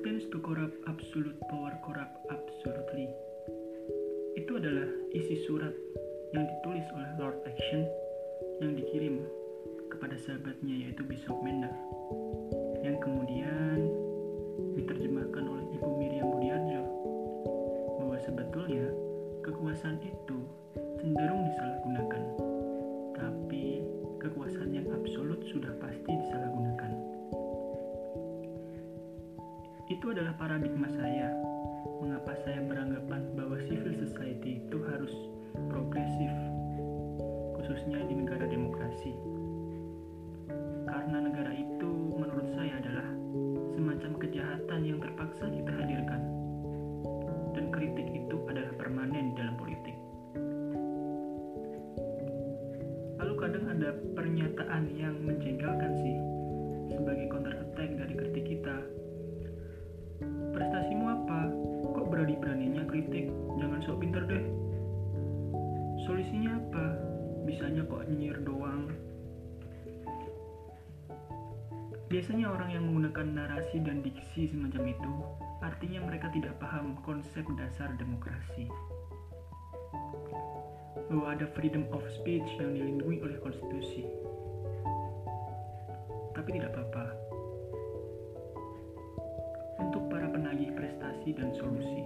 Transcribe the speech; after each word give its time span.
happens 0.00 0.24
to 0.32 0.40
corrupt 0.40 0.80
absolute 0.88 1.36
power 1.52 1.76
corrupt 1.84 2.16
absolutely. 2.32 3.12
Itu 4.32 4.56
adalah 4.56 4.88
isi 5.12 5.44
surat 5.44 5.76
yang 6.32 6.48
ditulis 6.48 6.88
oleh 6.96 7.10
Lord 7.20 7.36
Action 7.44 7.84
yang 8.64 8.80
dikirim 8.80 9.20
kepada 9.92 10.16
sahabatnya 10.16 10.88
yaitu 10.88 11.04
Bishop 11.04 11.36
Mender 11.44 11.68
yang 12.80 12.96
kemudian 13.04 13.92
diterjemahkan 14.80 15.44
oleh 15.44 15.68
Ibu 15.76 15.88
Miriam 16.00 16.32
Budiarjo 16.32 16.80
bahwa 18.00 18.16
sebetulnya 18.24 18.88
kekuasaan 19.44 20.00
itu 20.00 20.38
cenderung 20.96 21.44
disalahgunakan 21.44 22.22
tapi 23.20 23.84
kekuasaan 24.16 24.72
yang 24.72 24.88
absolut 24.96 25.44
sudah 25.52 25.69
itu 29.90 30.14
adalah 30.14 30.30
paradigma 30.38 30.86
saya. 30.94 31.34
Mengapa 31.98 32.38
saya 32.46 32.62
beranggapan 32.62 33.26
bahwa 33.34 33.58
civil 33.66 33.90
society 33.98 34.62
itu 34.62 34.78
harus 34.86 35.10
progresif 35.66 36.30
khususnya 37.58 37.98
di 38.06 38.14
negara 38.14 38.46
demokrasi? 38.46 39.10
Karena 40.86 41.26
negara 41.26 41.50
itu 41.50 41.90
menurut 42.14 42.46
saya 42.54 42.78
adalah 42.78 43.08
semacam 43.74 44.10
kejahatan 44.22 44.80
yang 44.86 45.02
terpaksa 45.02 45.50
kita 45.50 45.72
hadirkan. 45.74 46.22
Dan 47.58 47.74
kritik 47.74 48.06
itu 48.14 48.36
adalah 48.46 48.70
permanen 48.78 49.34
dalam 49.34 49.58
politik. 49.58 49.98
Lalu 53.18 53.34
kadang 53.42 53.66
ada 53.74 53.90
pernyataan 54.14 54.82
yang 54.94 55.18
menjengkelkan 55.18 55.92
sih 55.98 56.16
sebagai 56.94 57.26
counter 57.26 57.58
attack 57.58 57.90
dari 57.98 58.14
kritik 58.14 58.46
kita 58.46 58.99
solusinya 66.10 66.58
apa 66.58 66.86
bisanya 67.46 67.86
kok 67.86 68.02
nyir 68.10 68.34
doang 68.42 68.90
Biasanya 72.10 72.50
orang 72.50 72.74
yang 72.74 72.82
menggunakan 72.90 73.26
narasi 73.38 73.78
dan 73.86 74.02
diksi 74.02 74.50
semacam 74.50 74.90
itu 74.90 75.14
artinya 75.62 76.02
mereka 76.10 76.26
tidak 76.34 76.58
paham 76.58 76.98
konsep 77.06 77.46
dasar 77.54 77.94
demokrasi. 78.02 78.66
Bahwa 81.06 81.30
ada 81.30 81.46
freedom 81.54 81.86
of 81.94 82.02
speech 82.10 82.50
yang 82.58 82.74
dilindungi 82.74 83.22
oleh 83.22 83.38
konstitusi. 83.38 84.02
Tapi 86.34 86.50
tidak 86.50 86.74
apa-apa. 86.74 87.14
Untuk 89.78 90.10
para 90.10 90.26
penagih 90.34 90.74
prestasi 90.74 91.30
dan 91.30 91.54
solusi, 91.54 92.02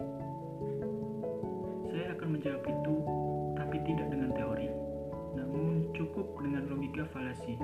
saya 1.88 2.12
akan 2.12 2.28
menjawab 2.36 2.60
itu 2.60 3.23
tidak 3.84 4.08
dengan 4.08 4.32
teori, 4.32 4.68
namun 5.36 5.92
cukup 5.92 6.24
dengan 6.40 6.64
logika 6.72 7.04
falasi. 7.12 7.54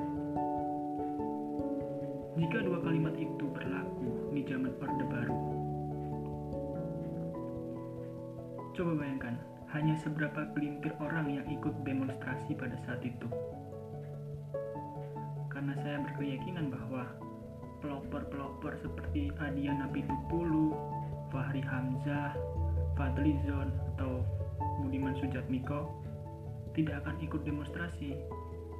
Jika 2.37 2.59
dua 2.65 2.79
kalimat 2.81 3.17
itu 3.17 3.45
berlaku 3.51 4.33
di 4.33 4.41
zaman 4.49 4.73
Orde 4.81 5.05
Baru, 5.09 5.39
coba 8.77 8.93
bayangkan 8.97 9.37
hanya 9.73 9.95
seberapa 10.01 10.49
gelintir 10.57 10.93
orang 11.01 11.29
yang 11.31 11.47
ikut 11.49 11.75
demonstrasi 11.85 12.53
pada 12.57 12.77
saat 12.85 13.01
itu. 13.05 13.29
Karena 15.51 15.77
saya 15.85 16.01
berkeyakinan 16.05 16.73
bahwa 16.73 17.05
pelopor-pelopor 17.81 18.77
seperti 18.81 19.33
Adiana 19.41 19.89
Pitupulu, 19.89 20.77
Fahri 21.33 21.61
Hamzah, 21.65 22.33
Fadlizon, 22.97 23.69
atau 23.95 24.25
Budiman 24.81 25.17
Sujatmiko 25.21 25.93
tidak 26.77 27.03
akan 27.05 27.17
ikut 27.23 27.43
demonstrasi 27.43 28.15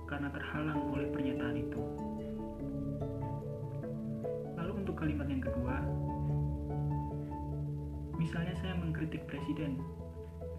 karena 0.07 0.31
terhalang 0.35 0.91
oleh 0.91 1.07
pernyataan 1.11 1.57
itu 1.59 1.83
kalimat 5.01 5.25
yang 5.33 5.41
kedua, 5.41 5.81
misalnya 8.21 8.53
saya 8.61 8.77
mengkritik 8.77 9.25
presiden. 9.25 9.81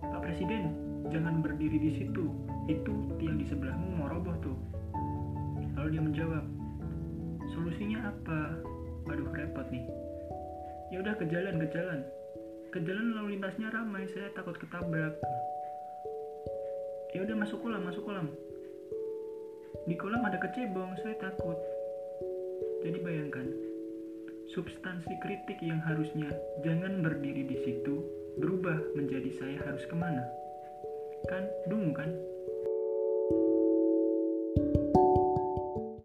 Pak 0.02 0.18
Presiden, 0.26 0.74
jangan 1.14 1.46
berdiri 1.46 1.78
di 1.78 1.92
situ. 2.02 2.26
Itu 2.66 3.14
tiang 3.22 3.38
di 3.38 3.46
sebelahmu 3.46 4.02
mau 4.02 4.10
roboh 4.10 4.34
tuh. 4.42 4.58
Lalu 5.78 5.88
dia 5.94 6.02
menjawab, 6.02 6.46
solusinya 7.54 8.10
apa? 8.10 8.66
Waduh 9.06 9.30
repot 9.30 9.70
nih. 9.70 9.86
Ya 10.90 11.06
udah 11.06 11.14
ke 11.22 11.30
jalan, 11.30 11.62
ke 11.62 11.68
jalan. 11.70 12.02
Ke 12.74 12.82
jalan 12.82 13.14
lalu 13.14 13.38
lintasnya 13.38 13.70
ramai, 13.70 14.10
saya 14.10 14.34
takut 14.34 14.58
ketabrak. 14.58 15.22
Ya 17.12 17.28
udah 17.28 17.36
masuk 17.36 17.60
kolam, 17.60 17.84
masuk 17.84 18.04
kolam. 18.08 18.32
Di 19.88 19.96
kolam 20.00 20.24
ada 20.24 20.40
kecebong, 20.40 20.96
saya 21.04 21.16
takut. 21.20 21.60
Jadi 22.82 22.98
bayangkan, 23.04 23.48
substansi 24.52 25.16
kritik 25.24 25.64
yang 25.64 25.80
harusnya 25.80 26.28
jangan 26.60 27.00
berdiri 27.00 27.48
di 27.48 27.58
situ 27.64 28.04
berubah 28.36 28.76
menjadi 29.00 29.32
saya 29.40 29.58
harus 29.64 29.84
ke 29.88 29.96
mana 29.96 30.28
kan 31.32 31.48
dungu 31.72 31.96
kan 31.96 32.12